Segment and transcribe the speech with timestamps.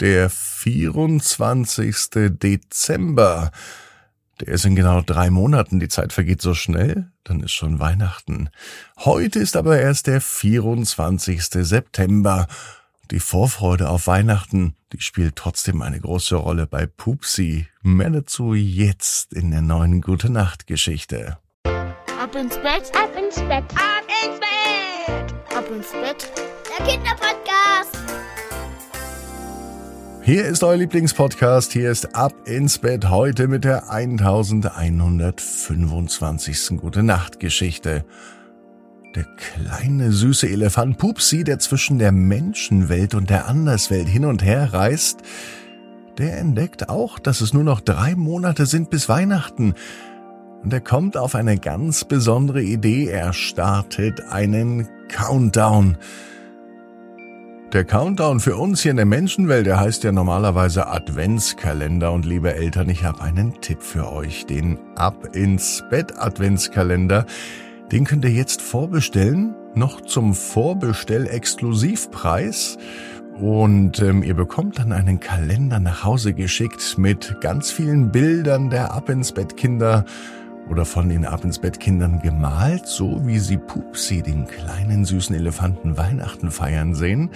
[0.00, 1.96] der 24.
[2.30, 3.50] Dezember.
[4.40, 5.80] Der ist in genau drei Monaten.
[5.80, 8.48] Die Zeit vergeht so schnell, dann ist schon Weihnachten.
[8.98, 11.42] Heute ist aber erst der 24.
[11.42, 12.46] September.
[13.10, 17.66] Die Vorfreude auf Weihnachten, die spielt trotzdem eine große Rolle bei Pupsi.
[17.82, 21.38] Mehr dazu jetzt in der neuen Gute Nacht Geschichte.
[21.64, 26.30] Ab ins Bett, Ab ins Bett, ab ins Bett, ab ins Bett.
[26.78, 27.99] der Kinderpodcast.
[30.30, 31.72] Hier ist euer Lieblingspodcast.
[31.72, 36.78] Hier ist Ab ins Bett heute mit der 1125.
[36.78, 38.04] Gute Nacht Geschichte.
[39.16, 44.72] Der kleine süße Elefant Pupsi, der zwischen der Menschenwelt und der Anderswelt hin und her
[44.72, 45.18] reist,
[46.16, 49.74] der entdeckt auch, dass es nur noch drei Monate sind bis Weihnachten.
[50.62, 53.08] Und er kommt auf eine ganz besondere Idee.
[53.08, 55.96] Er startet einen Countdown.
[57.72, 62.10] Der Countdown für uns hier in der Menschenwelt, der heißt ja normalerweise Adventskalender.
[62.10, 64.44] Und liebe Eltern, ich habe einen Tipp für euch.
[64.44, 67.26] Den Ab ins Bett Adventskalender.
[67.92, 69.54] Den könnt ihr jetzt vorbestellen.
[69.76, 72.76] Noch zum Vorbestell-Exklusivpreis.
[73.38, 78.92] Und ähm, ihr bekommt dann einen Kalender nach Hause geschickt mit ganz vielen Bildern der
[78.92, 80.04] Ab ins Bett Kinder
[80.70, 85.34] oder von den Ab ins Bett Kindern gemalt, so wie sie Pupsi, den kleinen süßen
[85.34, 87.30] Elefanten, Weihnachten feiern sehen.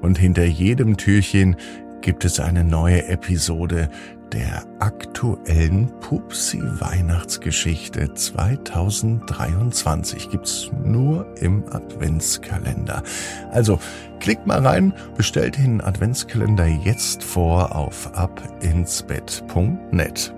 [0.00, 1.56] Und hinter jedem Türchen
[2.00, 3.90] gibt es eine neue Episode
[4.32, 13.02] der aktuellen Pupsi Weihnachtsgeschichte 2023 gibt's nur im Adventskalender.
[13.50, 13.80] Also
[14.20, 20.32] klickt mal rein, bestellt den Adventskalender jetzt vor auf abinsbett.net.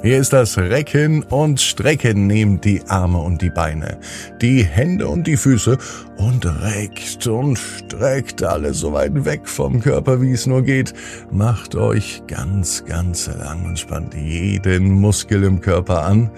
[0.00, 2.28] Hier ist das Recken und Strecken.
[2.28, 3.98] Nehmt die Arme und die Beine,
[4.40, 5.76] die Hände und die Füße
[6.16, 10.94] und reckt und streckt alles so weit weg vom Körper, wie es nur geht.
[11.32, 16.30] Macht euch ganz, ganz lang und spannt jeden Muskel im Körper an.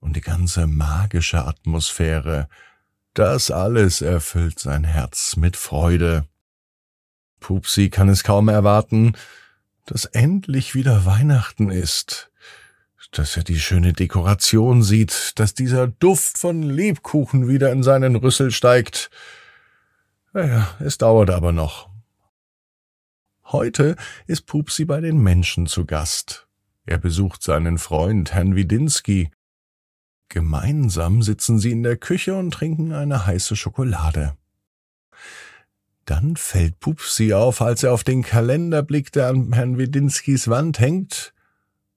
[0.00, 2.48] und die ganze magische Atmosphäre.
[3.14, 6.26] Das alles erfüllt sein Herz mit Freude.
[7.40, 9.16] Pupsi kann es kaum erwarten,
[9.86, 12.30] dass endlich wieder Weihnachten ist
[13.12, 18.50] dass er die schöne Dekoration sieht, dass dieser Duft von Lebkuchen wieder in seinen Rüssel
[18.50, 19.10] steigt.
[20.32, 21.90] Naja, es dauert aber noch.
[23.44, 23.96] Heute
[24.26, 26.48] ist Pupsi bei den Menschen zu Gast.
[26.86, 29.30] Er besucht seinen Freund Herrn Widinski.
[30.28, 34.36] Gemeinsam sitzen sie in der Küche und trinken eine heiße Schokolade.
[36.06, 40.78] Dann fällt Pupsi auf, als er auf den Kalender blickt, der an Herrn Widinskis Wand
[40.78, 41.33] hängt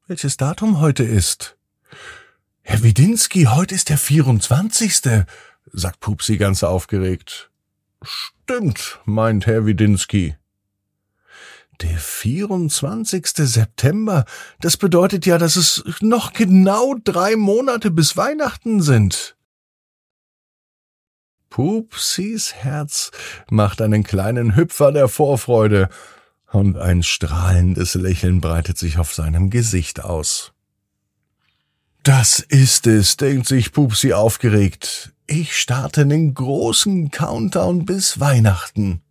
[0.08, 1.58] welches Datum heute ist.
[2.62, 5.26] Herr Widinski, heute ist der 24.,
[5.74, 7.50] sagt Pupsi ganz aufgeregt.
[8.02, 10.36] Stimmt, meint Herr Widinski.
[11.82, 13.28] Der 24.
[13.28, 14.26] September,
[14.62, 19.36] das bedeutet ja, dass es noch genau drei Monate bis Weihnachten sind.
[21.50, 23.12] Pupsis Herz
[23.50, 25.90] macht einen kleinen Hüpfer der Vorfreude,
[26.52, 30.54] und ein strahlendes Lächeln breitet sich auf seinem Gesicht aus.
[32.04, 35.14] Das ist es, denkt sich Pupsi aufgeregt.
[35.28, 39.02] Ich starte den großen Countdown bis Weihnachten.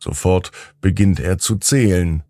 [0.00, 2.24] Sofort beginnt er zu zählen.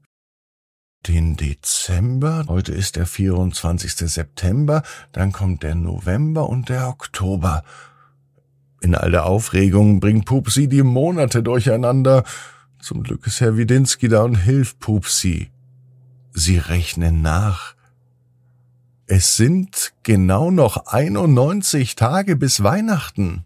[1.06, 3.94] Den Dezember, heute ist der 24.
[3.94, 7.64] September, dann kommt der November und der Oktober.
[8.82, 12.24] In all der Aufregung bringt Pupsi die Monate durcheinander.
[12.82, 15.52] Zum Glück ist Herr Widinski da und hilft Pupsi.
[16.32, 17.76] Sie rechnen nach.
[19.06, 23.44] Es sind genau noch 91 Tage bis Weihnachten.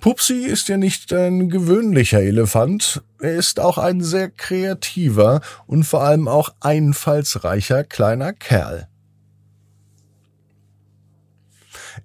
[0.00, 6.04] Pupsi ist ja nicht ein gewöhnlicher Elefant, er ist auch ein sehr kreativer und vor
[6.04, 8.86] allem auch einfallsreicher kleiner Kerl.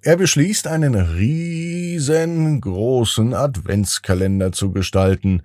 [0.02, 5.42] Er beschließt, einen riesengroßen Adventskalender zu gestalten,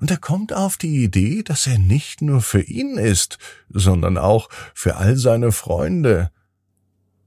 [0.00, 3.38] und er kommt auf die Idee, dass er nicht nur für ihn ist,
[3.70, 6.30] sondern auch für all seine Freunde.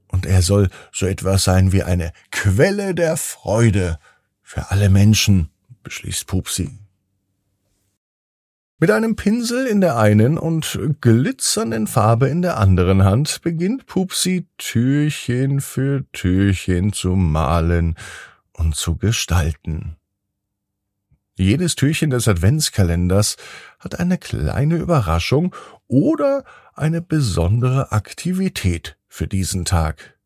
[0.06, 3.98] Und er soll so etwas sein wie eine Quelle der Freude
[4.42, 5.50] für alle Menschen,
[5.82, 6.78] beschließt Pupsi.
[8.80, 14.46] Mit einem Pinsel in der einen und glitzernden Farbe in der anderen Hand beginnt Pupsi
[14.56, 17.96] Türchen für Türchen zu malen
[18.52, 19.96] und zu gestalten.
[21.34, 23.36] Jedes Türchen des Adventskalenders
[23.80, 25.56] hat eine kleine Überraschung
[25.88, 30.16] oder eine besondere Aktivität für diesen Tag.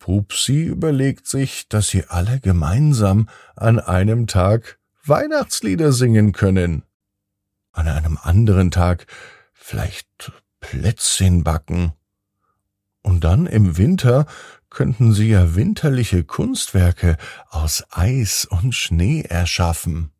[0.00, 6.82] Pupsi überlegt sich, dass sie alle gemeinsam an einem Tag Weihnachtslieder singen können
[7.74, 9.06] an einem anderen Tag
[9.52, 11.92] vielleicht Plätzchen backen.
[13.02, 14.26] Und dann im Winter
[14.70, 17.16] könnten sie ja winterliche Kunstwerke
[17.50, 20.10] aus Eis und Schnee erschaffen.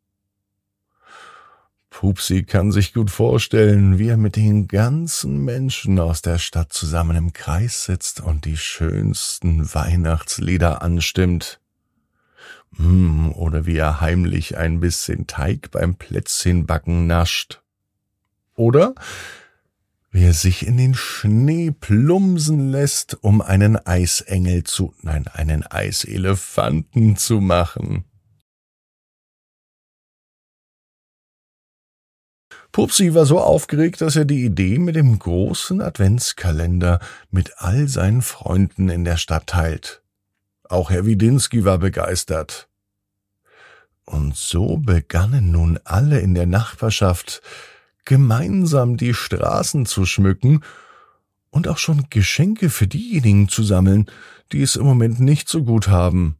[1.89, 7.15] Pupsi kann sich gut vorstellen, wie er mit den ganzen Menschen aus der Stadt zusammen
[7.15, 11.61] im Kreis sitzt und die schönsten Weihnachtslieder anstimmt.
[12.77, 17.61] Hm, oder wie er heimlich ein bisschen Teig beim Plätzchenbacken nascht.
[18.55, 18.95] Oder
[20.11, 27.17] wie er sich in den Schnee plumsen lässt, um einen Eisengel zu, nein, einen Eiselefanten
[27.17, 28.05] zu machen.
[32.71, 36.99] Pupsi war so aufgeregt, dass er die Idee mit dem großen Adventskalender
[37.29, 40.01] mit all seinen Freunden in der Stadt teilt.
[40.69, 42.67] Auch Herr Widinski war begeistert.
[44.05, 47.41] Und so begannen nun alle in der Nachbarschaft
[48.05, 50.63] gemeinsam die Straßen zu schmücken
[51.49, 54.05] und auch schon Geschenke für diejenigen zu sammeln,
[54.51, 56.37] die es im Moment nicht so gut haben.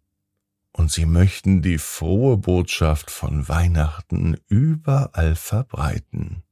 [0.71, 6.44] Und sie möchten die frohe Botschaft von Weihnachten überall verbreiten.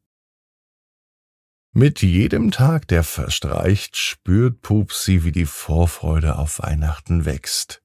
[1.76, 7.82] Mit jedem Tag, der verstreicht, spürt Pupsi, wie die Vorfreude auf Weihnachten wächst.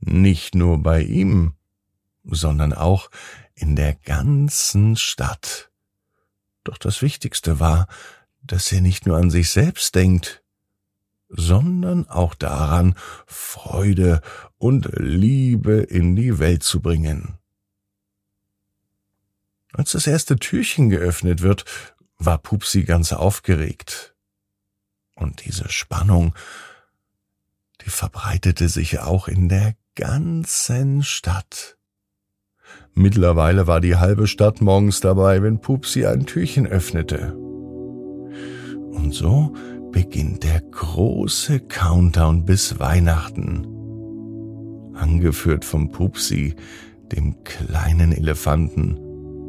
[0.00, 1.54] Nicht nur bei ihm,
[2.24, 3.10] sondern auch
[3.54, 5.70] in der ganzen Stadt.
[6.62, 7.88] Doch das Wichtigste war,
[8.42, 10.42] dass er nicht nur an sich selbst denkt,
[11.30, 12.96] sondern auch daran,
[13.26, 14.20] Freude
[14.58, 17.38] und Liebe in die Welt zu bringen.
[19.72, 21.64] Als das erste Türchen geöffnet wird,
[22.18, 24.14] war Pupsi ganz aufgeregt.
[25.14, 26.34] Und diese Spannung,
[27.84, 31.78] die verbreitete sich auch in der ganzen Stadt.
[32.94, 37.34] Mittlerweile war die halbe Stadt morgens dabei, wenn Pupsi ein Türchen öffnete.
[37.34, 39.54] Und so
[39.92, 43.66] beginnt der große Countdown bis Weihnachten.
[44.94, 46.54] Angeführt vom Pupsi,
[47.12, 49.05] dem kleinen Elefanten,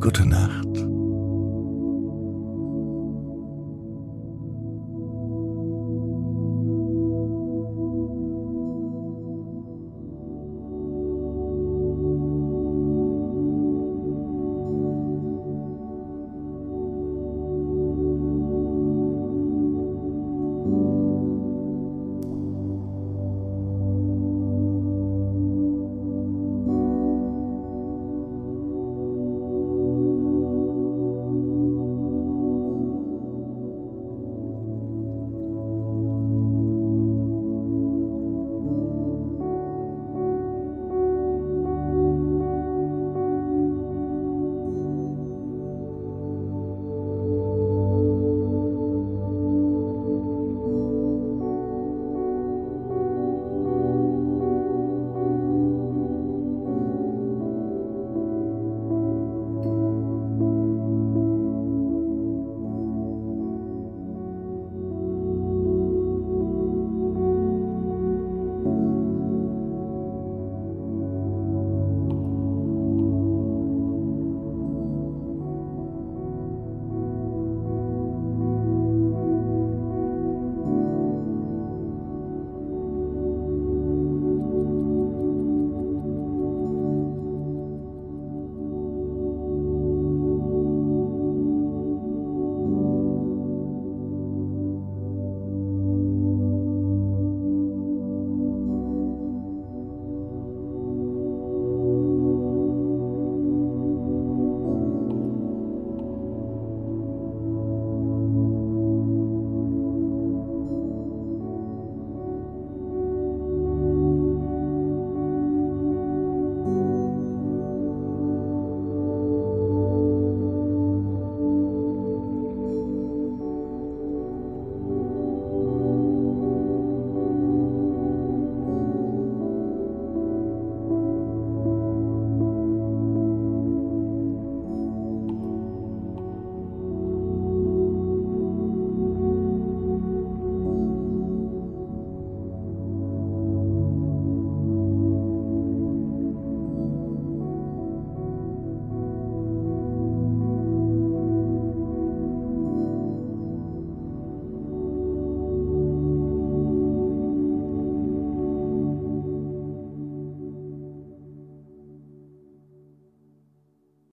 [0.00, 0.85] Gute Nacht.